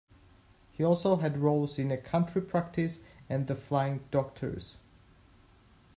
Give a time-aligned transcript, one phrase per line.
[0.71, 4.77] He also had roles in "A Country Practice" and "The Flying Doctors".